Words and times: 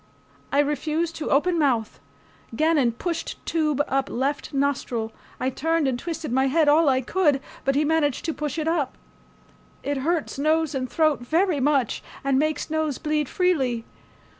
I 0.51 0.57
refused 0.61 1.15
to 1.17 1.29
open 1.29 1.59
mouth. 1.59 1.99
Gannon 2.55 2.93
pushed 2.93 3.37
tube 3.45 3.83
up 3.87 4.09
left 4.09 4.51
nostril. 4.51 5.13
I 5.39 5.51
turned 5.51 5.87
and 5.87 5.99
twisted 5.99 6.31
my 6.31 6.47
head 6.47 6.67
all 6.67 6.89
I 6.89 7.01
could, 7.01 7.39
but 7.65 7.75
he 7.75 7.85
managed 7.85 8.25
to 8.25 8.33
push 8.33 8.57
it 8.57 8.67
up. 8.67 8.97
It 9.83 9.97
hurts 9.97 10.39
nose 10.39 10.73
and 10.73 10.89
throat 10.89 11.19
very 11.19 11.59
much 11.59 12.01
and 12.23 12.39
makes 12.39 12.71
nose 12.71 12.97
bleed 12.97 13.29
freely. 13.29 13.85